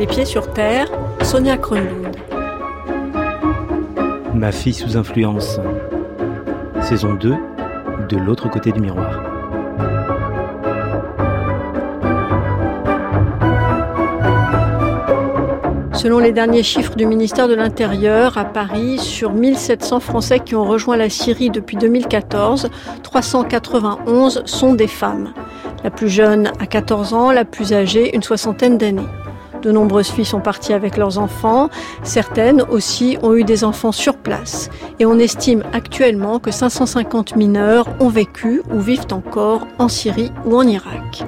[0.00, 0.88] Les pieds sur terre,
[1.20, 2.16] Sonia Kronlund.
[4.32, 5.60] Ma fille sous influence.
[6.80, 7.34] Saison 2,
[8.08, 9.22] de l'autre côté du miroir.
[15.92, 20.64] Selon les derniers chiffres du ministère de l'Intérieur, à Paris, sur 1700 Français qui ont
[20.64, 22.70] rejoint la Syrie depuis 2014,
[23.02, 25.34] 391 sont des femmes.
[25.84, 29.02] La plus jeune a 14 ans, la plus âgée une soixantaine d'années.
[29.62, 31.68] De nombreuses filles sont parties avec leurs enfants,
[32.02, 34.70] certaines aussi ont eu des enfants sur place.
[34.98, 40.56] Et on estime actuellement que 550 mineurs ont vécu ou vivent encore en Syrie ou
[40.56, 41.24] en Irak.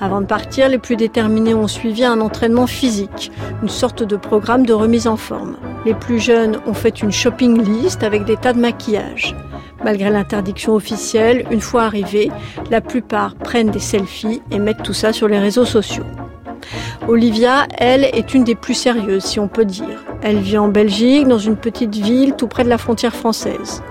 [0.00, 3.32] Avant de partir, les plus déterminés ont suivi un entraînement physique,
[3.62, 5.56] une sorte de programme de remise en forme.
[5.86, 9.34] Les plus jeunes ont fait une shopping list avec des tas de maquillage.
[9.84, 12.30] Malgré l'interdiction officielle, une fois arrivés,
[12.70, 16.04] la plupart prennent des selfies et mettent tout ça sur les réseaux sociaux.
[17.08, 20.04] Olivia, elle, est une des plus sérieuses, si on peut dire.
[20.22, 23.82] Elle vit en Belgique, dans une petite ville tout près de la frontière française.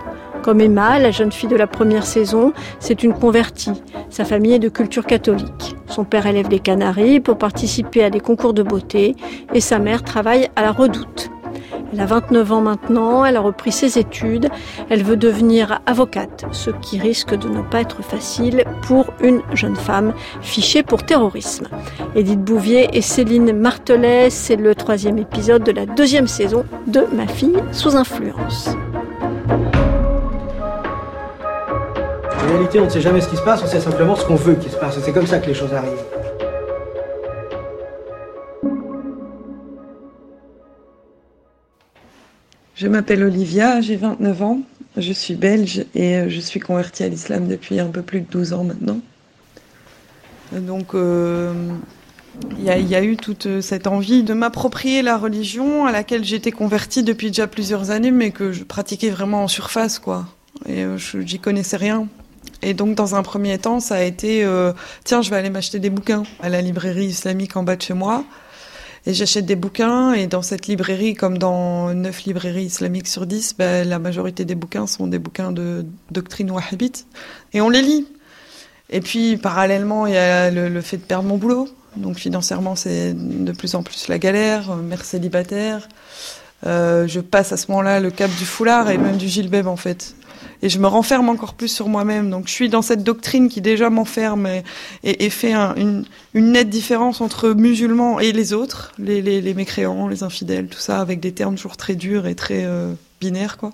[0.42, 3.82] Comme Emma, la jeune fille de la première saison, c'est une convertie.
[4.10, 5.76] Sa famille est de culture catholique.
[5.88, 9.16] Son père élève des canaris pour participer à des concours de beauté
[9.54, 11.33] et sa mère travaille à la redoute.
[11.94, 14.50] Elle a 29 ans maintenant, elle a repris ses études,
[14.90, 19.76] elle veut devenir avocate, ce qui risque de ne pas être facile pour une jeune
[19.76, 21.68] femme fichée pour terrorisme.
[22.16, 27.28] Edith Bouvier et Céline Martelet, c'est le troisième épisode de la deuxième saison de Ma
[27.28, 28.76] fille sous influence.
[32.36, 34.34] En réalité, on ne sait jamais ce qui se passe, on sait simplement ce qu'on
[34.34, 34.98] veut qu'il se passe.
[35.00, 36.13] C'est comme ça que les choses arrivent.
[42.76, 44.60] Je m'appelle Olivia, j'ai 29 ans,
[44.98, 48.26] je suis belge et euh, je suis convertie à l'islam depuis un peu plus de
[48.32, 49.00] 12 ans maintenant.
[50.52, 51.54] Donc euh,
[52.58, 57.04] il y, a eu toute cette envie de m'approprier la religion à laquelle j'étais convertie
[57.04, 60.28] depuis déjà plusieurs années mais que je pratiquais vraiment en surface quoi.
[60.68, 62.08] Et euh, j'y connaissais rien.
[62.62, 64.48] Et donc, dans un premier temps, ça a été
[65.04, 67.94] tiens, je vais aller m'acheter des bouquins à la librairie islamique en bas de chez
[67.94, 68.24] moi.
[69.06, 73.56] Et j'achète des bouquins, et dans cette librairie, comme dans neuf librairies islamiques sur 10,
[73.58, 77.06] ben, la majorité des bouquins sont des bouquins de doctrine wahhabite.
[77.52, 78.08] Et on les lit.
[78.90, 81.68] Et puis, parallèlement, il y a le, fait de perdre mon boulot.
[81.98, 85.90] Donc, financièrement, c'est de plus en plus la galère, mère célibataire.
[86.66, 89.76] Euh, je passe à ce moment-là le cap du foulard et même du gilbeb, en
[89.76, 90.16] fait
[90.64, 92.30] et je me renferme encore plus sur moi-même.
[92.30, 94.48] Donc je suis dans cette doctrine qui déjà m'enferme
[95.04, 100.80] et, fait une, nette différence entre musulmans et les autres, les, mécréants, les infidèles, tout
[100.80, 103.72] ça, avec des termes toujours très durs et très euh, binaires, quoi.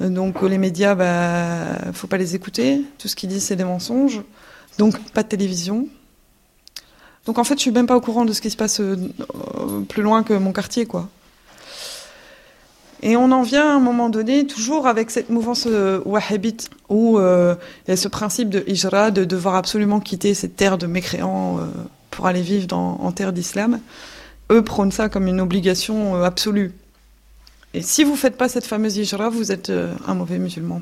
[0.00, 2.82] Euh, donc les médias, bah, faut pas les écouter.
[2.98, 4.22] Tout ce qu'ils disent, c'est des mensonges.
[4.78, 5.86] Donc pas de télévision.
[7.26, 8.96] Donc en fait, je suis même pas au courant de ce qui se passe euh,
[9.86, 11.10] plus loin que mon quartier, quoi.
[13.02, 17.18] Et on en vient à un moment donné, toujours avec cette mouvance euh, wahhabite, où
[17.18, 17.54] euh,
[17.86, 21.58] il y a ce principe de hijra, de devoir absolument quitter cette terre de mécréants
[21.58, 21.64] euh,
[22.10, 23.80] pour aller vivre en terre d'islam.
[24.50, 26.72] Eux prônent ça comme une obligation absolue.
[27.74, 29.70] Et si vous ne faites pas cette fameuse hijra, vous êtes
[30.06, 30.80] un mauvais musulman.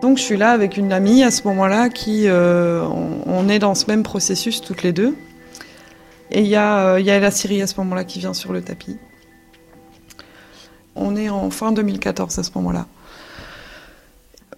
[0.00, 2.86] Donc je suis là avec une amie à ce moment-là qui, euh,
[3.26, 5.16] on, est dans ce même processus toutes les deux.
[6.30, 8.62] Et il y, euh, y, a la Syrie à ce moment-là qui vient sur le
[8.62, 8.96] tapis.
[10.94, 12.86] On est en fin 2014 à ce moment-là.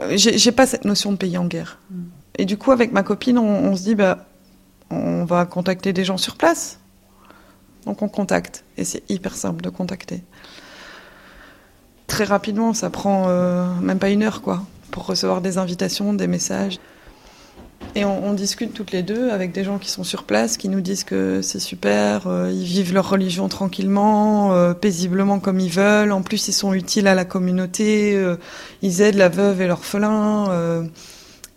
[0.00, 1.78] Euh, j'ai pas cette notion de pays en guerre.
[2.36, 4.26] Et du coup, avec ma copine, on, on, se dit, bah,
[4.90, 6.80] on va contacter des gens sur place.
[7.86, 8.64] Donc on contacte.
[8.76, 10.22] Et c'est hyper simple de contacter.
[12.08, 13.28] Très rapidement, ça prend
[13.80, 16.78] même pas une heure, quoi pour recevoir des invitations, des messages.
[17.96, 20.80] Et on, discute toutes les deux avec des gens qui sont sur place, qui nous
[20.80, 26.12] disent que c'est super, euh, ils vivent leur religion tranquillement, euh, paisiblement comme ils veulent.
[26.12, 28.36] En plus, ils sont utiles à la communauté, euh,
[28.82, 30.84] ils aident la veuve et l'orphelin.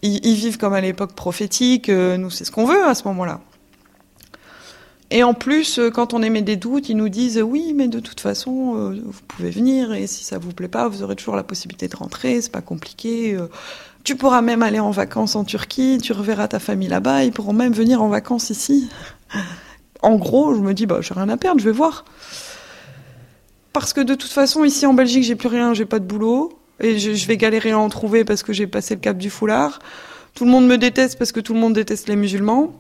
[0.02, 1.90] Ils, ils, vivent comme à l'époque prophétique.
[1.90, 3.40] nous, c'est ce qu'on veut à ce moment-là.
[5.16, 8.20] Et en plus, quand on émet des doutes, ils nous disent oui, mais de toute
[8.20, 11.88] façon, vous pouvez venir et si ça vous plaît pas, vous aurez toujours la possibilité
[11.88, 12.42] de rentrer.
[12.42, 13.38] C'est pas compliqué.
[14.04, 17.54] Tu pourras même aller en vacances en Turquie, tu reverras ta famille là-bas, ils pourront
[17.54, 18.90] même venir en vacances ici.
[20.02, 22.04] En gros, je me dis, bah, j'ai rien à perdre, je vais voir.
[23.72, 26.60] Parce que de toute façon, ici en Belgique, j'ai plus rien, j'ai pas de boulot,
[26.82, 29.80] et je, vais galérer à en trouver parce que j'ai passé le cap du foulard.
[30.36, 32.74] Tout le monde me déteste parce que tout le monde déteste les musulmans.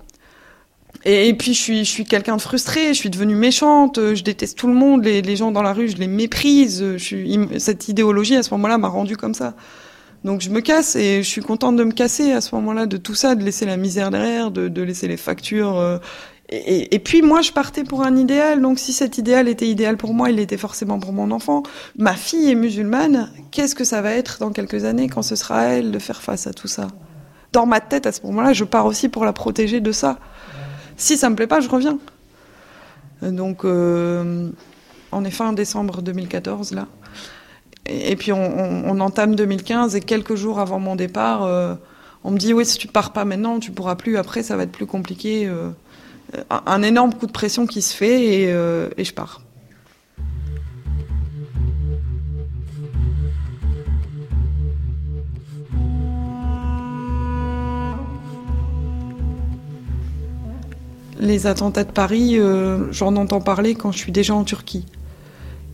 [1.06, 4.58] Et, puis je suis, je suis quelqu'un de frustré, je suis devenue méchante, je déteste
[4.58, 6.98] tout le monde, les, les gens dans la rue, je les méprise.
[6.98, 9.54] Suis, cette idéologie à ce moment-là m'a rendue comme ça.
[10.24, 12.98] Donc je me casse et je suis contente de me casser à ce moment-là de
[12.98, 15.78] tout ça, de laisser la misère derrière, de, de laisser les factures.
[15.78, 15.98] Euh,
[16.50, 18.62] et, et, puis moi, je partais pour un idéal.
[18.62, 21.64] Donc si cet idéal était idéal pour moi, il était forcément pour mon enfant.
[21.98, 23.32] Ma fille est musulmane.
[23.52, 26.22] Qu'est-ce que ça va être dans quelques années quand ce sera à elle de faire
[26.22, 26.88] face à tout ça?
[27.52, 30.20] Dans ma tête, à ce moment-là, je pars aussi pour la protéger de ça.
[30.98, 32.00] Si ça me plaît pas, je reviens.
[33.22, 34.50] Donc, euh,
[35.12, 36.88] on est fin décembre 2014 là.
[37.86, 41.76] Et, puis on, entame 2015 et quelques jours avant mon départ, euh,
[42.24, 44.18] on me dit oui si tu pars pas maintenant, tu pourras plus.
[44.18, 45.46] Après, ça va être plus compliqué.
[45.48, 45.70] Euh,
[46.50, 48.44] un, énorme coup de pression qui se fait et,
[48.98, 49.43] et je pars.
[61.24, 64.86] Les attentats de Paris, euh, j'en entends parler quand je suis déjà en Turquie.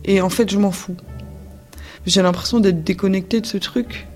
[0.04, 0.94] Et en fait, je m'en fous.
[2.06, 4.06] J'ai l'impression d'être déconnectée de ce truc.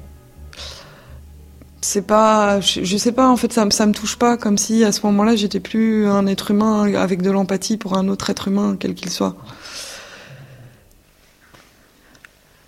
[1.80, 4.92] C'est pas, je, sais pas, en fait, ça, ça me touche pas, comme si à
[4.92, 8.76] ce moment-là, j'étais plus un être humain avec de l'empathie pour un autre être humain,
[8.78, 9.34] quel qu'il soit.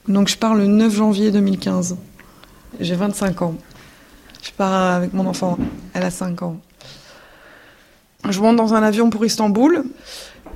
[0.08, 1.96] Donc je pars le 9 janvier 2015.
[2.80, 3.54] J'ai 25 ans.
[4.42, 5.56] Je pars avec mon enfant.
[5.94, 6.60] Elle a 5 ans.
[8.28, 9.84] Je monte dans un avion pour Istanbul.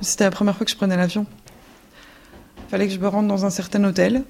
[0.01, 1.25] C'était la première fois que je prenais l'avion.
[2.57, 4.23] Il fallait que je me rende dans un certain hôtel.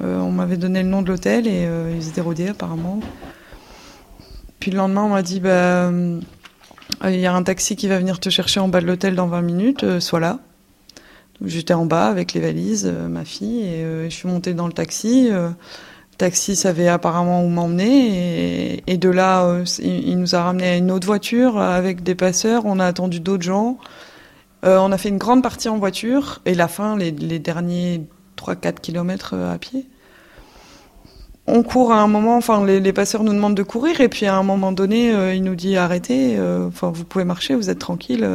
[0.00, 3.00] Euh, on m'avait donné le nom de l'hôtel et euh, ils étaient rodés apparemment.
[4.60, 6.20] Puis le lendemain, on m'a dit bah, euh,
[7.04, 9.26] il y a un taxi qui va venir te chercher en bas de l'hôtel dans
[9.26, 10.38] 20 minutes, sois là.
[11.44, 15.30] J'étais en bas avec les valises, ma fille, et je suis montée dans le taxi
[16.18, 20.90] taxi savait apparemment où m'emmener et, de là euh, il, nous a ramené à une
[20.90, 22.66] autre voiture avec des passeurs.
[22.66, 23.78] On a attendu d'autres gens.
[24.64, 28.02] Euh, on a fait une grande partie en voiture et la fin les, derniers
[28.36, 29.86] 3-4 kilomètres euh, à pied.
[31.46, 34.36] On court à un moment enfin les, passeurs nous demandent de courir et puis à
[34.36, 38.28] un moment donné il nous dit arrêtez vous pouvez marcher vous êtes tranquille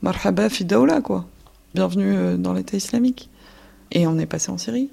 [0.00, 0.66] marhaba fi
[1.02, 1.26] quoi.
[1.74, 3.28] Bienvenue dans l'état islamique.
[3.92, 4.88] Et on est passé en Syrie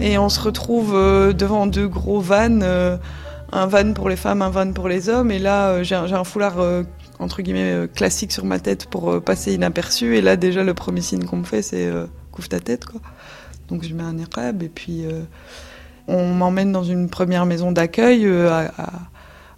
[0.00, 2.96] Et on se retrouve euh, devant deux gros vannes, euh,
[3.50, 5.32] un van pour les femmes, un van pour les hommes.
[5.32, 6.56] Et là, euh, j'ai un, foulard
[7.18, 10.16] entre guillemets classique sur ma tête pour passer inaperçu.
[10.16, 11.90] Et là, déjà, le premier signe qu'on me fait, c'est
[12.30, 13.00] couvre ta tête, quoi.
[13.68, 15.04] Donc je mets un niqab et puis
[16.06, 18.72] on m'emmène dans une première maison d'accueil à,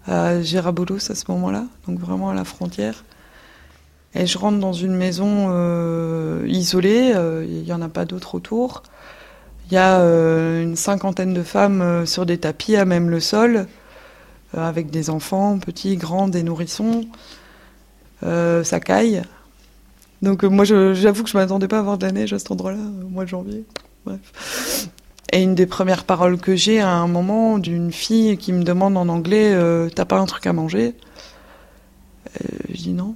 [0.07, 3.05] à, à ce moment-là, donc vraiment à la frontière.
[4.15, 5.51] Et je rentre dans une maison
[6.47, 7.13] isolée,
[7.47, 8.83] il n'y en a pas d'autres autour.
[9.71, 13.21] Il y a euh, une cinquantaine de femmes euh, sur des tapis à même le
[13.21, 13.69] sol,
[14.57, 17.07] euh, avec des enfants, petits, grands, des nourrissons.
[18.23, 19.23] ça caille.
[20.23, 22.79] Donc moi, j'avoue que je m'attendais pas à avoir de la neige à cet endroit-là,
[22.79, 23.65] au mois de janvier.
[24.05, 24.89] Bref.
[25.33, 28.97] Et une des premières paroles que j'ai à un moment d'une fille qui me demande
[28.97, 29.57] en anglais
[29.95, 30.95] T'as pas un truc à manger?
[32.69, 33.15] Je dis non.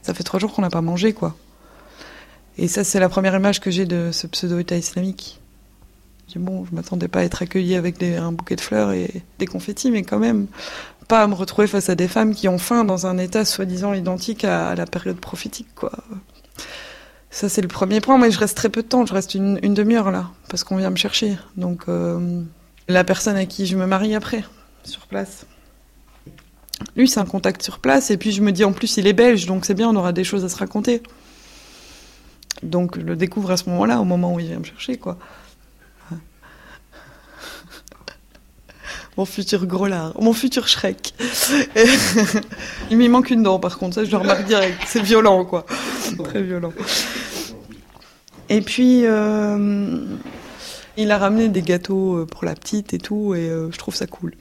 [0.00, 1.36] Ça fait trois jours qu'on n'a pas mangé, quoi.
[2.56, 5.41] Et ça, c'est la première image que j'ai de ce pseudo-État islamique
[6.38, 9.90] bon, je m'attendais pas à être accueillie avec un bouquet de fleurs et des confettis,
[9.90, 10.46] mais quand même,
[11.08, 13.92] pas à me retrouver face à des femmes qui ont faim dans un état soi-disant
[13.92, 15.92] identique à, la période prophétique, quoi.
[17.30, 19.58] Ça, c'est le premier point, mais je reste très peu de temps, je reste une,
[19.58, 21.38] demi-heure là, parce qu'on vient me chercher.
[21.56, 22.42] Donc, euh,
[22.88, 24.44] la personne à qui je me marie après,
[24.84, 25.46] sur place.
[26.96, 29.12] Lui, c'est un contact sur place, et puis je me dis en plus, il est
[29.12, 31.02] belge, donc c'est bien, on aura des choses à se raconter.
[32.62, 35.18] Donc, je le découvre à ce moment-là, au moment où il vient me chercher, quoi.
[39.22, 41.14] Mon futur gros lard, mon futur Shrek.
[42.90, 44.80] Il m'y manque une dent par contre, ça je le remarque direct.
[44.84, 45.64] C'est violent quoi,
[46.24, 46.72] très violent.
[48.48, 50.04] Et puis euh,
[50.96, 53.94] il a ramené des gâteaux euh, pour la petite et tout, et euh, je trouve
[53.94, 54.34] ça cool.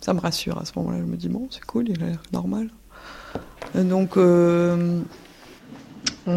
[0.00, 1.00] Ça me rassure à ce moment-là.
[1.00, 2.70] Je me dis bon, c'est cool, il a l'air normal.
[3.74, 5.04] donc on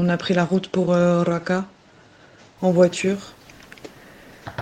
[0.09, 1.63] a pris la route pour Raqqa
[2.61, 3.31] en voiture.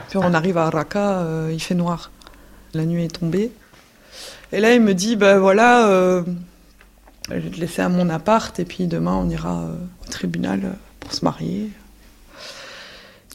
[0.09, 2.11] Puis on arrive à Raqqa, il fait noir.
[2.73, 3.51] La nuit est tombée.
[4.51, 6.23] Et là, il me dit, ben voilà, euh,
[7.29, 10.75] je vais te laisser à mon appart et puis demain, on ira euh, au tribunal
[10.99, 11.69] pour se marier.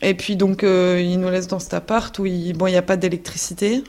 [0.03, 2.97] Et puis donc, euh, il nous laisse dans cet appart où il n'y a pas
[2.97, 3.83] d'électricité.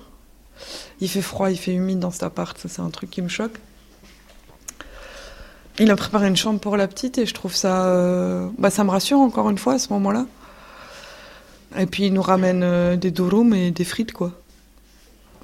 [1.02, 3.28] Il fait froid, il fait humide dans cet appart, ça c'est un truc qui me
[3.28, 3.60] choque.
[5.78, 8.92] Il a préparé une chambre pour la petite et je trouve ça, bah, ça me
[8.92, 10.26] rassure encore une fois à ce moment-là.
[11.78, 14.32] Et puis, il nous ramène euh, des durum et des frites, quoi.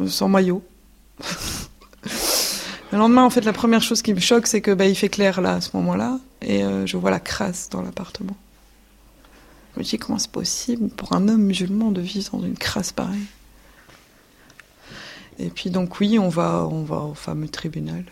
[0.07, 0.63] Sans maillot.
[2.91, 5.09] Le lendemain, en fait, la première chose qui me choque, c'est que bah, il fait
[5.09, 8.35] clair là à ce moment-là, et euh, je vois la crasse dans l'appartement.
[9.75, 12.91] Je me dis comment c'est possible pour un homme musulman de vivre dans une crasse
[12.91, 13.27] pareille?
[15.39, 18.03] Et puis donc oui, on va, on va au fameux tribunal.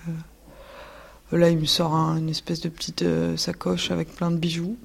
[1.33, 4.37] Euh, là, il me sort un- une espèce de petite euh, sacoche avec plein de
[4.37, 4.77] bijoux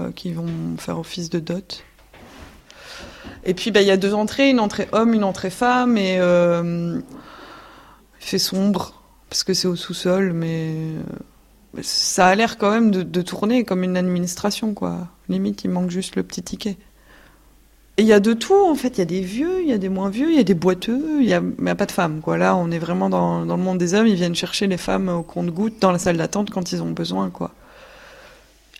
[0.00, 1.82] euh, qui vont faire office de dot.
[3.44, 6.18] Et puis bah, il y a deux entrées, une entrée homme, une entrée femme, et
[6.18, 7.00] euh,
[8.20, 12.90] il fait sombre parce que c'est au sous-sol, mais euh, ça a l'air quand même
[12.90, 15.08] de, tourner comme une administration, quoi.
[15.30, 16.76] Limite, il manque juste le petit ticket.
[17.96, 18.90] Et il y a de tout, en fait.
[18.90, 20.54] Il y a des vieux, il y a des moins vieux, il y a des
[20.54, 22.36] boiteux, il y a, mais il y a pas de femmes, quoi.
[22.36, 24.06] Là, on est vraiment dans, dans le monde des hommes.
[24.06, 27.30] Ils viennent chercher les femmes au compte-gouttes dans la salle d'attente quand ils ont besoin,
[27.30, 27.52] quoi.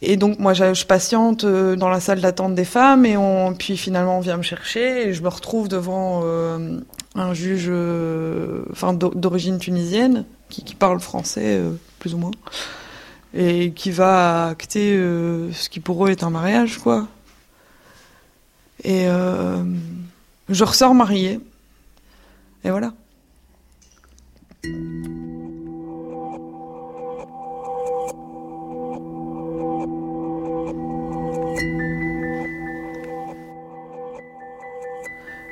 [0.04, 3.16] Et donc, moi, je, patiente euh, dans la salle d'attente des femmes, et
[3.56, 6.80] puis finalement, on vient me chercher, et je me retrouve devant euh,
[7.14, 8.64] un juge, euh,
[9.14, 11.62] d'origine tunisienne, qui, parle français,
[12.00, 12.32] plus ou moins,
[13.32, 17.06] et qui va acter ce qui pour eux est un mariage, quoi.
[18.85, 19.06] Et
[20.49, 21.40] je ressors mariée.
[22.64, 22.92] Et voilà.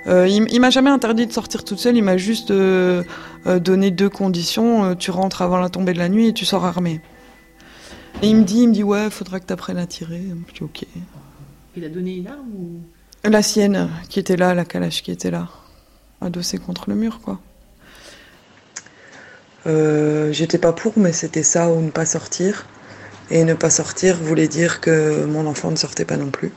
[0.06, 3.02] Euh, il il m'a jamais interdit de sortir toute seule, il m'a juste euh,
[3.46, 4.84] euh, donné deux conditions.
[4.84, 7.00] Euh, tu rentres avant la tombée de la nuit et tu sors armé.
[8.22, 10.22] Et il me dit, il me dit ouais, faudra que tu apprennes à tirer.
[10.48, 10.84] Je dis ok.
[11.76, 12.80] Il a donné une arme ou?
[13.28, 15.48] La sienne qui était là, la calache qui était là,
[16.20, 17.38] adossée contre le mur quoi.
[19.66, 22.66] Euh, J'étais pas pour, mais c'était ça ou ne pas sortir.
[23.30, 26.50] Et ne pas sortir voulait dire que mon enfant ne sortait pas non plus.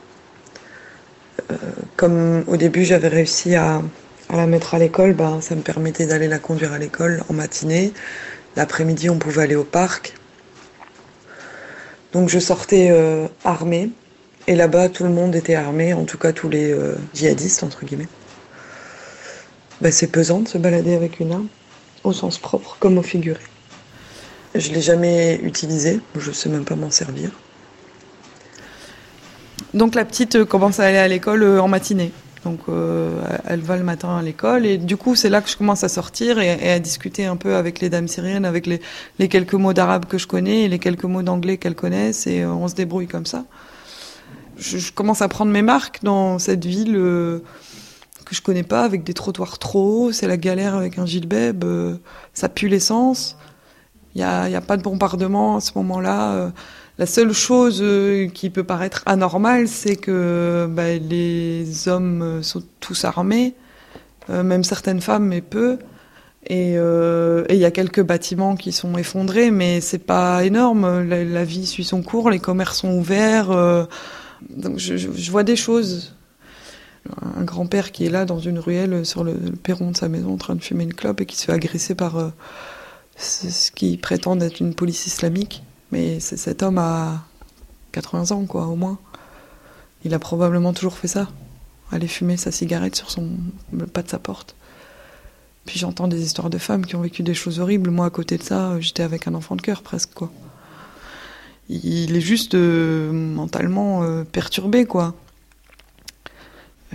[1.50, 1.56] Euh,
[1.96, 3.82] comme au début j'avais réussi à,
[4.30, 7.92] la mettre à l'école, ben, ça me permettait d'aller la conduire à l'école en matinée.
[8.56, 10.14] L'après-midi, on pouvait aller au parc.
[12.12, 13.90] Donc je sortais euh, armée.
[14.46, 17.84] Et là-bas, tout le monde était armé, en tout cas tous les euh, djihadistes, entre
[17.84, 18.08] guillemets.
[19.80, 21.48] Ben, c'est pesant de se balader avec une arme,
[22.04, 23.40] au sens propre comme au figuré.
[24.54, 27.30] Je l'ai jamais utilisée, je sais même pas m'en servir.
[29.74, 32.12] Donc la petite euh, commence à aller à l'école euh, en matinée.
[32.44, 35.56] Donc euh, elle va le matin à l'école et du coup c'est là que je
[35.56, 39.54] commence à sortir et, à discuter un peu avec les dames syriennes, avec les, quelques
[39.54, 42.74] mots d'arabe que je connais et les quelques mots d'anglais qu'elles connaissent et on se
[42.74, 43.46] débrouille comme ça.
[44.58, 47.42] Je, commence à prendre mes marques dans cette ville que
[48.30, 51.64] je connais pas, avec des trottoirs trop hauts, c'est la galère avec un gilbeb,
[52.34, 53.38] ça pue l'essence,
[54.14, 56.52] il y a, il y a pas de bombardement à ce moment-là.
[56.96, 62.62] La seule chose euh, qui peut paraître anormale, c'est que bah, les hommes euh, sont
[62.78, 63.54] tous armés,
[64.30, 65.78] euh, même certaines femmes, mais peu.
[66.46, 71.08] Et il y a quelques bâtiments qui sont effondrés, mais c'est pas énorme.
[71.08, 73.48] La, vie suit son cours, les commerces sont ouverts.
[74.50, 76.14] donc je, vois des choses.
[77.34, 80.34] Un grand-père qui est là dans une ruelle sur le, le perron de sa maison
[80.34, 82.32] en train de fumer une clope et qui se fait agresser par
[83.16, 85.62] ce qui prétend être une police islamique.
[85.94, 87.22] Mais cet homme a
[87.92, 88.98] 80 ans, quoi, au moins.
[90.04, 91.28] Il a probablement toujours fait ça.
[91.92, 93.30] Aller fumer sa cigarette sur son,
[93.72, 94.56] le pas de sa porte.
[95.66, 97.90] Puis j'entends des histoires de femmes qui ont vécu des choses horribles.
[97.90, 100.32] Moi, à côté de ça, j'étais avec un enfant de cœur, presque, quoi.
[101.68, 105.14] Il est juste euh, mentalement euh, perturbé, quoi.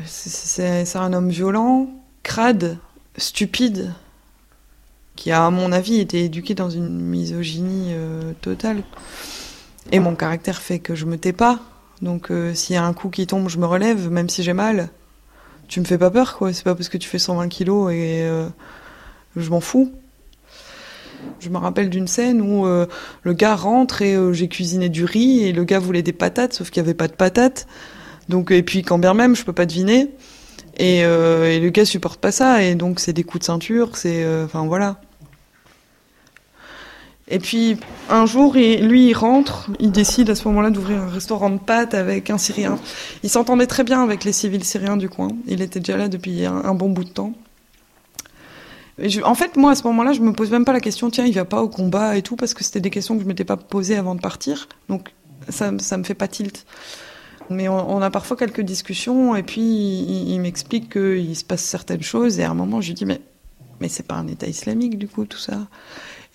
[0.03, 1.89] C'est un homme violent,
[2.23, 2.77] crade,
[3.15, 3.93] stupide,
[5.19, 8.83] qui a, à mon avis, été éduqué dans une misogynie euh, totale.
[9.91, 11.59] Et mon caractère fait que je me tais pas.
[12.01, 14.53] Donc euh, s'il y a un coup qui tombe, je me relève, même si j'ai
[14.53, 14.87] mal.
[15.67, 16.53] Tu me fais pas peur, quoi.
[16.53, 18.47] C'est pas parce que tu fais 120 kilos et euh,
[19.35, 19.91] je m'en fous.
[21.41, 25.51] Je me rappelle d'une scène où le gars rentre et j'ai cuisiné du riz et
[25.51, 27.67] le gars voulait des patates, sauf qu'il y avait pas de patates.
[28.29, 30.15] Donc et puis quand bien même, je peux pas deviner.
[30.77, 34.25] Et, et le gars supporte pas ça et donc c'est des coups de ceinture, c'est
[34.45, 35.01] enfin voilà.
[37.29, 37.77] Et puis
[38.09, 41.93] un jour, lui, il rentre, il décide à ce moment-là d'ouvrir un restaurant de pâtes
[41.93, 42.79] avec un Syrien.
[43.23, 45.29] Il s'entendait très bien avec les civils syriens du coin.
[45.45, 47.33] Il était déjà là depuis un, bon bout de temps.
[49.23, 51.33] En fait, moi, à ce moment-là, je me pose même pas la question, tiens, il
[51.33, 53.55] va pas au combat et tout, parce que c'était des questions que je m'étais pas
[53.55, 54.67] posées avant de partir.
[54.89, 55.13] Donc,
[55.47, 56.65] ça, ça me fait pas tilt.
[57.49, 62.03] Mais on, a parfois quelques discussions, et puis il, il m'explique qu'il se passe certaines
[62.03, 63.21] choses, et à un moment, je lui dis, mais,
[63.79, 65.67] mais c'est pas un État islamique, du coup, tout ça.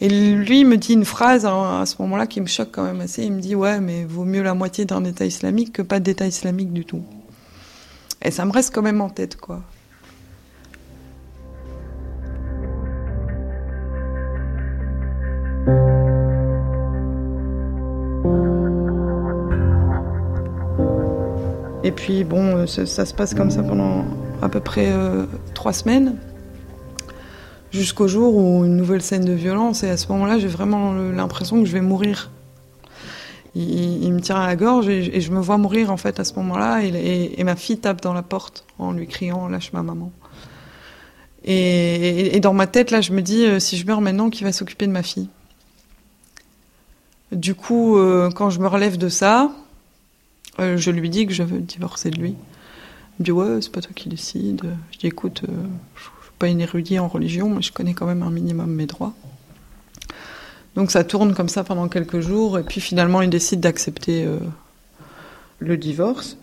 [0.00, 3.00] Et lui me dit une phrase hein, à ce moment-là qui me choque quand même
[3.00, 3.24] assez.
[3.24, 6.26] Il me dit ouais, mais vaut mieux la moitié d'un État islamique que pas d'État
[6.26, 7.02] islamique du tout.
[8.22, 9.62] Et ça me reste quand même en tête, quoi.
[21.84, 24.06] Et puis bon, ça, ça se passe comme ça pendant
[24.40, 26.16] à peu près euh, trois semaines,
[27.74, 29.82] jusqu'au jour où une nouvelle scène de violence.
[29.82, 32.30] Et à ce moment-là, j'ai vraiment l'impression que je vais mourir.
[33.56, 36.34] Il, me tient à la gorge et, je me vois mourir en fait à ce
[36.34, 36.82] moment-là.
[36.82, 40.12] Et, ma fille tape dans la porte en lui criant lâche ma maman.
[41.44, 44.52] Et, dans ma tête là, je me dis euh, si je meurs maintenant, qui va
[44.52, 45.28] s'occuper de ma fille?
[47.32, 49.52] Du coup, euh, quand je me relève de ça,
[50.60, 52.30] euh, je lui dis que je veux divorcer de lui.
[52.30, 54.62] Il me dit ouais, c'est pas toi qui décide.
[54.92, 56.08] Je dis écoute, je
[56.44, 59.14] pas une érudite en religion, mais je connais quand même un minimum mes droits.
[60.74, 64.36] Donc ça tourne comme ça pendant quelques jours, et puis finalement il décide d'accepter euh,
[65.58, 66.36] le divorce.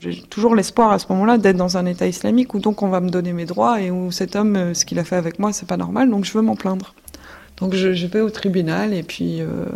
[0.00, 3.00] J'ai toujours l'espoir à ce moment-là d'être dans un État islamique où donc on va
[3.00, 5.52] me donner mes droits et où cet homme, euh, ce qu'il a fait avec moi,
[5.52, 6.94] c'est pas normal, donc je veux m'en plaindre.
[7.58, 9.66] Donc je, vais au tribunal et puis euh,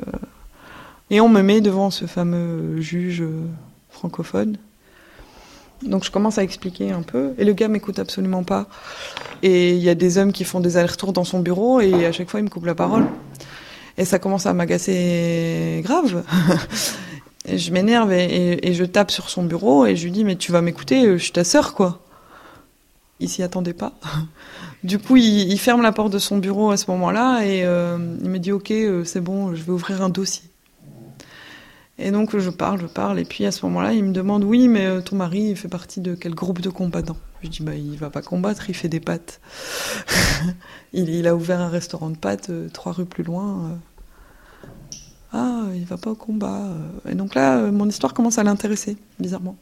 [1.11, 3.23] et on me met devant ce fameux juge
[3.91, 4.57] francophone.
[5.85, 8.67] Donc je commence à expliquer un peu et le gars m'écoute absolument pas.
[9.43, 12.13] Et il y a des hommes qui font des allers-retours dans son bureau et à
[12.13, 13.07] chaque fois il me coupe la parole.
[13.97, 16.25] Et ça commence à m'agacer grave.
[17.53, 20.63] je m'énerve et, je tape sur son bureau et je lui dis mais tu vas
[20.63, 22.01] m'écouter, je suis ta sœur quoi.
[23.21, 23.93] Il s'y attendait pas.
[24.83, 27.97] Du coup, il, il, ferme la porte de son bureau à ce moment-là et euh,
[28.23, 30.45] il me dit ok, euh, c'est bon, je vais ouvrir un dossier.
[31.99, 34.67] Et donc je parle, je parle, et puis à ce moment-là, il me demande oui,
[34.67, 37.17] mais euh, ton mari il fait partie de quel groupe de combattants?
[37.43, 39.41] Je dis bah il va pas combattre, il fait des pâtes.
[40.93, 43.71] il, a ouvert un restaurant de pâtes euh, trois rues plus loin.
[43.71, 44.69] Euh.
[45.33, 46.69] Ah, il va pas au combat.
[47.09, 49.57] Et donc là, mon histoire commence à l'intéresser, bizarrement.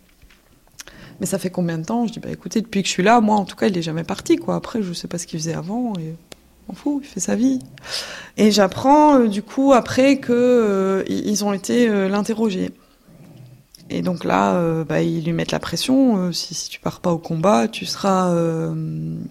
[1.21, 2.07] Mais ça fait combien de temps?
[2.07, 3.83] Je dis bah écoutez, depuis que je suis là, moi en tout cas, il est
[3.83, 4.55] jamais parti quoi.
[4.55, 5.93] Après, je sais pas ce qu'il faisait avant.
[5.99, 6.15] Et
[6.69, 7.61] m'en fout, il fait sa vie.
[8.37, 12.09] Et j'apprends euh, du coup après que euh, ils ont été euh.
[13.91, 16.33] Et donc là, euh, bah, ils lui mettent la pression.
[16.33, 18.35] Si, si, tu pars pas au combat, tu seras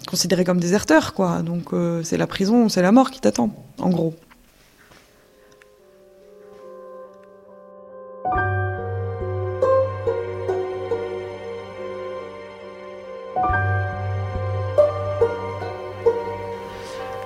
[0.08, 1.41] considéré comme déserteur, quoi.
[1.41, 1.72] Donc
[2.04, 4.13] c'est la prison, c'est la mort qui t'attend, en gros.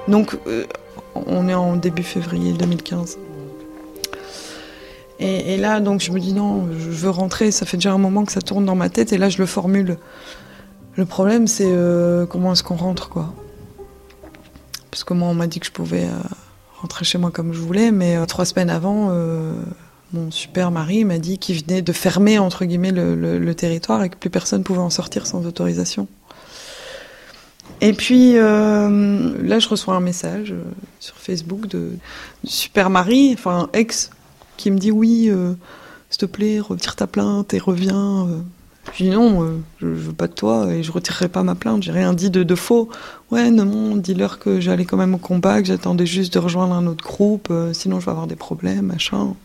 [0.07, 0.65] Donc, euh,
[1.15, 3.17] on est en début février 2015.
[5.17, 7.49] Et, là, donc, je me dis non, je veux rentrer.
[7.51, 9.45] Ça fait déjà un moment que ça tourne dans ma tête, et là, je le
[9.45, 9.97] formule.
[10.95, 13.33] Le problème, c'est euh, comment est-ce qu'on rentre, quoi.
[14.91, 16.19] Parce que moi, on m'a dit que je pouvais euh,
[16.81, 19.09] rentrer chez moi comme je voulais, mais trois semaines avant,
[20.13, 24.03] mon super mari m'a dit qu'il venait de fermer, entre guillemets, le, le, le territoire
[24.03, 26.07] et que plus personne pouvait en sortir sans autorisation.
[27.85, 30.63] Et puis euh, là, je reçois un message euh,
[30.99, 31.91] sur Facebook de,
[32.43, 34.09] Super Marie, enfin ex,
[34.57, 35.53] qui me dit oui, euh,
[36.09, 38.27] s'il te plaît, retire ta plainte et reviens.
[38.93, 41.83] Je dis non, je, je, veux pas de toi et je retirerai pas ma plainte.
[41.83, 42.89] J'ai rien dit de, faux.
[43.29, 46.87] Ouais, non, dis-leur que j'allais quand même au combat, que j'attendais juste de rejoindre un
[46.87, 49.35] autre groupe, sinon je vais avoir des problèmes, machin.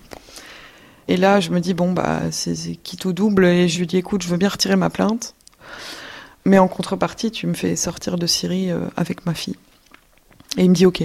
[1.08, 3.98] Et là, je me dis bon bah c'est quitte au double et je lui dis
[3.98, 5.34] écoute, je veux bien retirer ma plainte.
[6.50, 9.54] Mais en contrepartie, tu me fais sortir de Syrie euh, avec ma fille.
[10.58, 11.00] Et il me dit OK.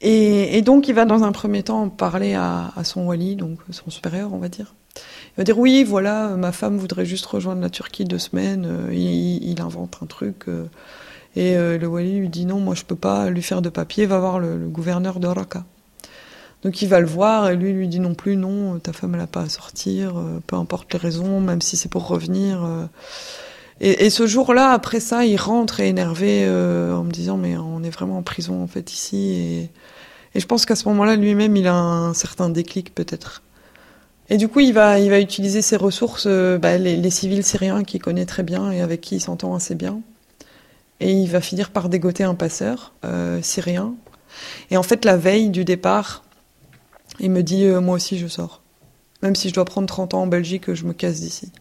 [0.00, 4.32] Et, donc, il va dans un premier temps parler à, son wali, donc son supérieur,
[4.32, 4.74] on va dire.
[4.96, 8.64] Il va dire Oui, voilà, ma femme voudrait juste rejoindre la Turquie deux semaines.
[8.64, 10.44] Euh, il, invente un truc.
[10.46, 10.66] Euh,
[11.34, 14.20] et le wali lui dit Non, moi, je peux pas lui faire de papier, va
[14.20, 15.64] voir le, le gouverneur de Raqqa.
[16.62, 19.20] Donc il va le voir et lui lui dit non plus non, ta femme elle
[19.20, 20.14] a pas à sortir,
[20.46, 22.66] peu importe les raisons, même si c'est pour revenir.
[23.80, 27.90] Et, ce jour-là, après ça, il rentre énervé euh, en me disant mais on est
[27.90, 29.70] vraiment en prison en fait ici.
[30.34, 33.42] Et, je pense qu'à ce moment-là, lui-même, il a un certain déclic peut-être.
[34.30, 37.84] Et du coup, il va, il va utiliser ses ressources, euh, bah, les, civils syriens
[37.84, 40.00] qu'il connaît très bien et avec qui il s'entend assez bien.
[41.00, 43.94] Et il va finir par dégoter un passeur euh, syrien.
[44.70, 46.24] Et en fait, la veille du départ,
[47.20, 48.62] il me dit moi aussi je sors.
[49.22, 51.52] Même si je dois prendre 30 ans en Belgique, je me casse d'ici.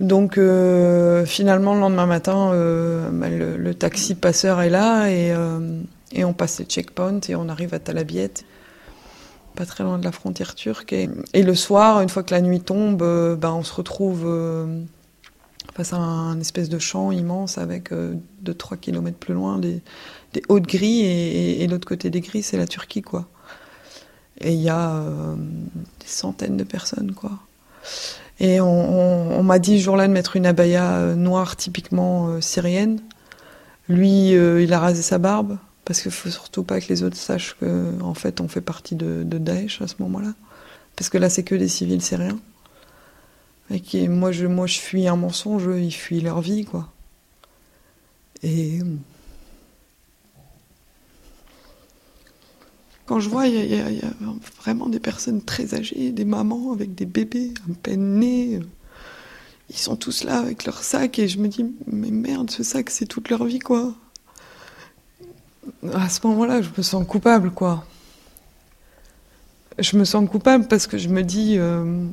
[0.00, 5.80] Donc euh, finalement, le lendemain matin, euh, bah, le, taxi passeur est là et, euh,
[6.12, 8.32] et, on passe les checkpoints et on arrive à Talabiet,
[9.54, 10.92] pas très loin de la frontière turque.
[10.92, 13.02] Et, le soir, une fois que la nuit tombe,
[13.38, 14.26] bah, on se retrouve
[15.74, 19.82] face à un, espèce de champ immense avec 2-3 kilomètres plus loin des,
[20.32, 23.28] des hautes grilles et, et l'autre côté des grilles, c'est la Turquie, quoi.
[24.40, 25.04] Et il y a
[26.00, 27.38] des centaines de personnes, quoi.
[28.42, 33.00] Et on, m'a dit ce jour-là de mettre une abaya noire typiquement syrienne.
[33.88, 37.54] Lui, il a rasé sa barbe parce qu'il faut surtout pas que les autres sachent
[37.60, 40.34] qu'en en fait on fait partie de, Daesh à ce moment-là.
[40.96, 42.40] Parce que là, c'est que des civils syriens.
[43.70, 46.92] Et moi, je, moi, je fuis un mensonge, ils fuient leur vie, quoi.
[48.42, 48.80] Et.
[53.12, 54.10] Quand je vois, il y, a
[54.62, 58.58] vraiment des personnes très âgées, des mamans avec des bébés à peine nés.
[59.68, 62.88] Ils sont tous là avec leur sac et je me dis, mais merde, ce sac,
[62.88, 63.92] c'est toute leur vie, quoi.
[65.92, 67.84] À ce moment-là, je me sens coupable, quoi
[69.78, 72.06] je me sens coupable parce que je me dis euh,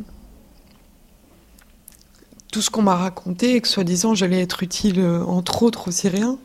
[2.51, 5.91] tout ce qu'on m'a raconté et que soi-disant j'allais être utile euh, entre autres aux
[5.91, 6.37] Syriens.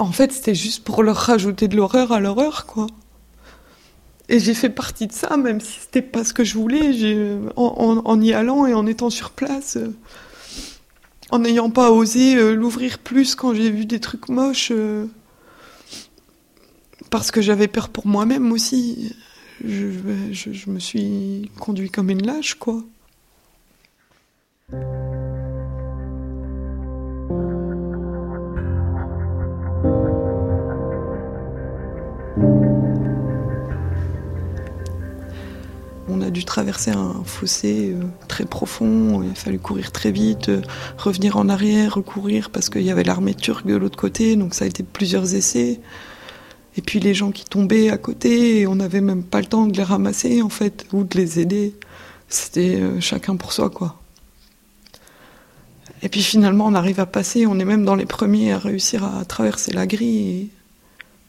[0.00, 2.86] En fait, c'était juste pour leur rajouter de l'horreur à l'horreur, quoi.
[4.28, 6.92] Et j'ai fait partie de ça, même si c'était pas ce que je voulais.
[7.56, 9.94] En, y allant et en étant sur place, euh,
[11.30, 14.72] en n'ayant pas osé l'ouvrir plus quand j'ai vu des trucs moches
[17.10, 19.14] parce que j'avais peur pour moi-même aussi.
[19.62, 22.82] Je, me suis conduit comme une lâche, quoi.
[36.44, 40.62] Traverser un fossé euh, très profond, il a fallu courir très vite, euh,
[40.98, 44.64] revenir en arrière, recourir parce qu'il y avait l'armée turque de l'autre côté, donc ça
[44.64, 45.80] a été plusieurs essais.
[46.76, 49.76] Et puis les gens qui tombaient à côté, on n'avait même pas le temps de
[49.76, 51.74] les ramasser en fait, ou de les aider.
[52.28, 54.00] C'était euh, chacun pour soi quoi.
[56.02, 59.04] Et puis finalement on arrive à passer, on est même dans les premiers à réussir
[59.04, 60.50] à traverser la grille.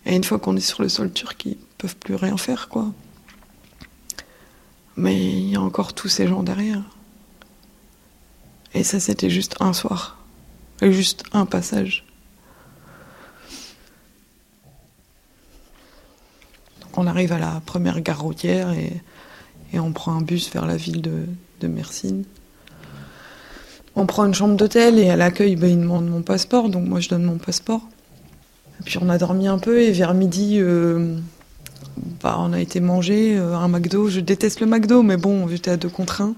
[0.06, 2.92] Et, une fois qu'on est sur le sol turc, ils peuvent plus rien faire quoi.
[5.02, 6.84] Mais il y a encore tous ces gens derrière.
[8.76, 10.20] Et ça c'était juste un soir.
[10.84, 12.06] Juste un passage.
[16.94, 19.02] On arrive à la première gare routière et,
[19.74, 21.26] on prend un bus vers la ville de,
[21.62, 21.72] de.
[23.96, 27.00] On prend une chambre d'hôtel et à l'accueil, ben, ils demandent mon passeport, donc moi
[27.00, 27.82] je donne mon passeport.
[28.86, 31.18] Puis on a dormi un peu et vers midi, euh,
[32.24, 34.10] bah, on a été manger euh, un McDo.
[34.10, 36.36] Je déteste le McDo, mais bon, j'étais à deux contre un.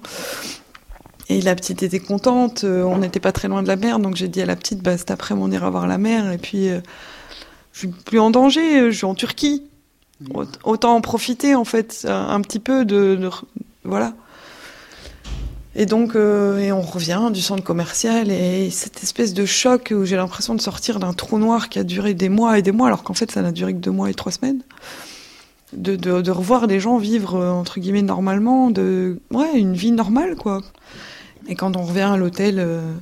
[1.30, 4.16] Et la petite était contente, euh, on n'était pas très loin de la mer, donc
[4.16, 6.68] j'ai dit à la petite, bah, cet après on ira voir la mer, et puis
[7.72, 9.64] je suis plus en danger, je suis en Turquie.
[10.64, 13.18] Autant en profiter en fait un petit peu de,
[13.84, 14.14] voilà.
[15.76, 20.06] Et donc euh, et on revient du centre commercial et cette espèce de choc où
[20.06, 22.88] j'ai l'impression de sortir d'un trou noir qui a duré des mois et des mois
[22.88, 24.62] alors qu'en fait ça n'a duré que deux mois et trois semaines.
[25.76, 30.62] De, revoir les gens vivre euh, entre guillemets normalement, une vie normale quoi.
[31.48, 32.94] Et quand on revient à l'hôtel euh,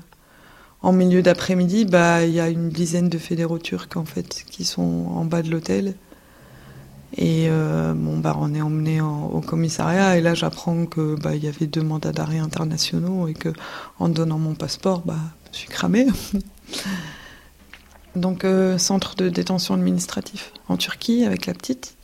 [0.81, 4.65] en milieu d'après-midi, bah il y a une dizaine de fédéraux turcs en fait qui
[4.65, 5.95] sont en bas de l'hôtel
[7.17, 11.43] et euh, bon, bah, on est emmené au commissariat et là j'apprends que bah, il
[11.43, 13.49] y avait deux mandats d'arrêt internationaux et que
[13.99, 15.19] en donnant mon passeport, bah,
[15.51, 16.07] je suis cramé.
[18.15, 18.45] Donc
[18.77, 21.95] centre de détention administratif en Turquie avec la petite.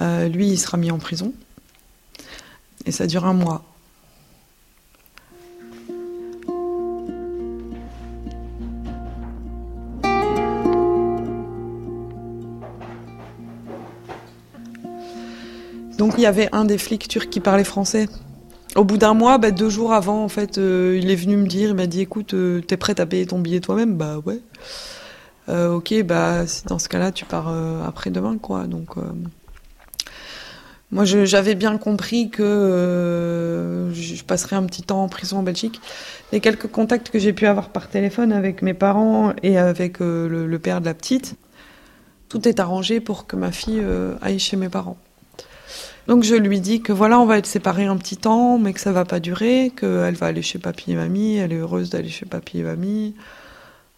[0.00, 1.32] Euh, lui, il sera mis en prison
[2.86, 3.64] et ça dure un mois.
[15.98, 18.08] Donc il y avait un des flics turcs qui parlait français.
[18.76, 21.48] Au bout d'un mois, bah, deux jours avant, en fait, euh, il est venu me
[21.48, 23.96] dire, il m'a dit, écoute, euh, t'es prête à payer ton billet toi-même?
[23.96, 24.40] Bah ouais.
[25.48, 27.48] Ok, bah dans ce cas-là, tu pars
[27.84, 28.66] après demain, quoi.
[28.66, 28.96] Donc
[30.90, 35.80] moi, j'avais bien compris que je passerais un petit temps en prison en Belgique.
[36.32, 40.46] Les quelques contacts que j'ai pu avoir par téléphone avec mes parents et avec le,
[40.46, 41.36] le, père de la petite,
[42.28, 43.82] tout est arrangé pour que ma fille
[44.22, 44.96] aille chez mes parents.
[46.08, 48.80] Donc je lui dis que voilà, on va être séparés un petit temps, mais que
[48.80, 52.08] ça va pas durer, qu'elle va aller chez papy et mamie, elle est heureuse d'aller
[52.08, 53.14] chez papy et mamie.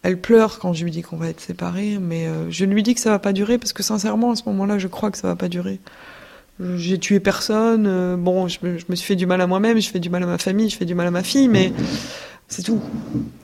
[0.03, 2.95] Elle pleure quand je lui dis qu'on va être séparés, mais euh, je lui dis
[2.95, 5.27] que ça va pas durer parce que sincèrement, à ce moment-là, je crois que ça
[5.29, 5.79] va pas durer.
[6.75, 9.99] J'ai tué personne, euh, bon, je me, suis fait du mal à moi-même, je fais
[9.99, 11.73] du mal à ma famille, je fais du mal à ma fille, mais
[12.47, 12.81] c'est tout.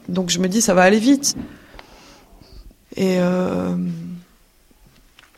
[0.07, 1.35] Donc je me dis, ça va aller vite.
[2.95, 3.75] Et euh,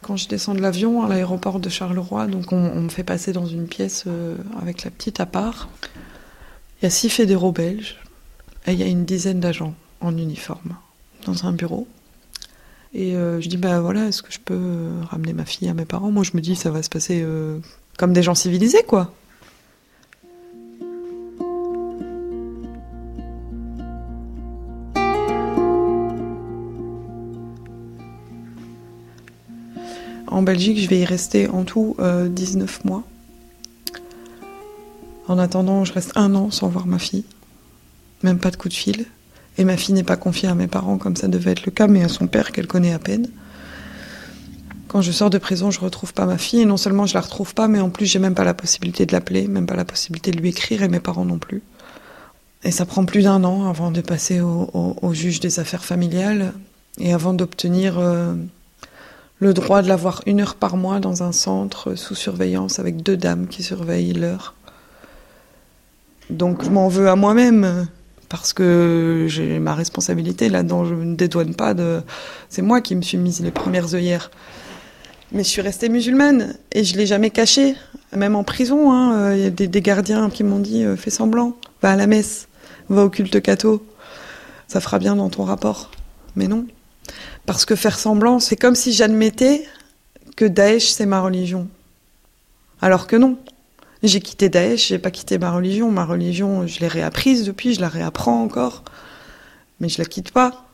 [0.02, 3.46] quand je descends de l'avion à l'aéroport de Charleroi, donc on, me fait passer dans
[3.46, 5.70] une pièce euh, avec la petite à part.
[6.82, 7.98] Il y a six fédéraux belges
[8.66, 10.76] et il y a une dizaine d'agents en uniforme
[11.26, 11.88] dans un bureau.
[12.94, 15.74] Et euh, je dis, bah voilà, est-ce que je peux euh, ramener ma fille à
[15.74, 16.12] mes parents?
[16.12, 17.60] Moi, je me dis, ça va se passer euh,
[17.98, 19.14] comme des gens civilisés, quoi.
[30.28, 33.04] En Belgique, je vais y rester en tout 19 mois.
[35.28, 37.26] En attendant, je reste un an sans voir ma fille.
[38.24, 39.06] Même pas de coup de fil.
[39.60, 41.88] Et ma fille n'est pas confiée à mes parents comme ça devait être le cas,
[41.88, 43.28] mais à son père qu'elle connaît à peine.
[44.88, 46.62] Quand je sors de prison, je retrouve pas ma fille.
[46.62, 49.06] Et non seulement je la retrouve pas, mais en plus j'ai même pas la possibilité
[49.06, 51.62] de l'appeler, même pas la possibilité de lui écrire, et mes parents non plus.
[52.64, 56.54] Et ça prend plus d'un an avant de passer au, juge des affaires familiales
[56.98, 58.34] et avant d'obtenir euh,
[59.40, 63.18] le droit de l'avoir une heure par mois dans un centre sous surveillance avec deux
[63.18, 64.54] dames qui surveillent l'heure.
[66.30, 67.88] Donc je m'en veux à moi-même
[68.30, 70.86] parce que j'ai ma responsabilité là-dedans.
[70.86, 72.02] Je ne dédouane pas de.
[72.48, 74.32] C'est moi qui me suis mise les premières œillères.
[75.32, 77.76] Mais je suis restée musulmane et je l'ai jamais caché,
[78.16, 78.92] même en prison.
[78.92, 82.08] Hein, il y a des, gardiens qui m'ont dit euh, fais semblant, va à la
[82.08, 82.48] messe,
[82.90, 83.86] va au culte catho,
[84.68, 85.92] ça fera bien dans ton rapport.
[86.36, 86.66] Mais non,
[87.46, 89.68] parce que faire semblant, c'est comme si j'admettais
[90.36, 91.68] que Daesh c'est ma religion,
[92.82, 93.38] alors que non.
[94.02, 95.92] J'ai quitté Daesh, j'ai pas quitté ma religion.
[95.92, 98.84] Ma religion, je l'ai réapprise depuis, je la réapprends encore.
[99.80, 100.66] Mais je la quitte pas.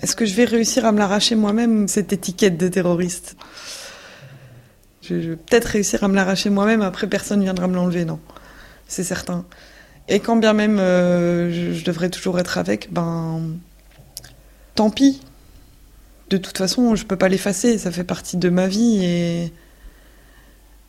[0.00, 3.36] Est-ce que je vais réussir à me l'arracher moi-même, cette étiquette de terroriste?
[5.02, 8.18] Je, vais peut-être réussir à me l'arracher moi-même, après personne viendra me l'enlever, non.
[8.88, 9.44] C'est certain.
[10.08, 13.40] Et quand bien même euh, je, je, devrais toujours être avec, ben.
[14.74, 15.20] Tant pis.
[16.30, 19.52] De toute façon, je peux pas l'effacer, ça fait partie de ma vie et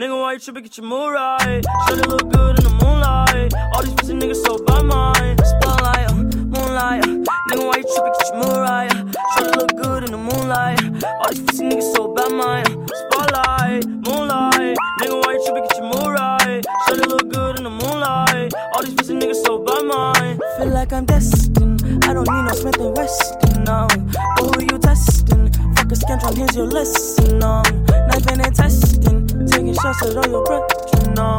[0.00, 0.62] Nigga, why you tripping?
[0.62, 1.62] Get your mood right.
[1.86, 3.52] Show look good in the moonlight.
[3.74, 5.36] All these pussy niggas so bad, mine.
[5.44, 7.04] Spotlight, uh, moonlight.
[7.04, 7.20] Uh.
[7.52, 8.14] Nigga, why you tripping?
[8.16, 8.90] Get your mood right.
[8.90, 9.12] Uh.
[9.36, 11.04] Show look good in the moonlight.
[11.04, 12.64] All these pussy niggas so bad, mine.
[12.96, 14.78] Spotlight, moonlight.
[15.02, 15.68] Nigga, why you tripping?
[15.68, 16.64] Get your mood right.
[16.88, 18.54] Show look good in the moonlight.
[18.72, 20.40] All these pussy niggas so bad, mine.
[20.56, 21.84] Feel like I'm destined.
[22.08, 23.86] I don't need no Smith and Weston, no.
[24.16, 25.52] But who you testing?
[25.76, 27.60] Fuck a scantron, here's your lesson, no.
[28.08, 29.29] Knife and testing.
[29.50, 30.62] Taking shots at all your breath,
[31.04, 31.36] you know.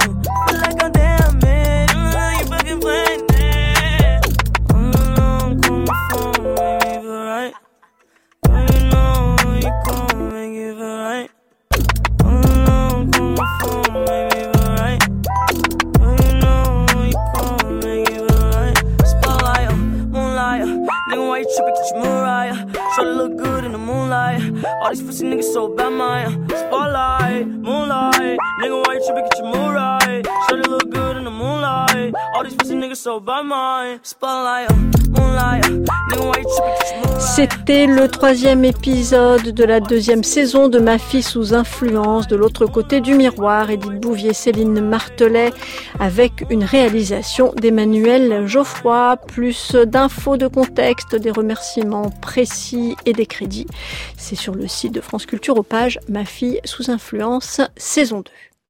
[0.48, 0.91] Feel like I'm
[37.20, 42.68] C'était le troisième épisode de la deuxième saison de Ma fille sous influence de l'autre
[42.68, 43.72] côté du miroir.
[43.72, 45.52] Edith Bouvier, Céline Martelet,
[46.00, 53.66] avec une réalisation d'Emmanuel Geoffroy, plus d'infos de contexte, des remerciements précis et des crédits.
[54.16, 58.51] C'est sur le site de France Culture aux pages Ma fille sous influence, saison 2.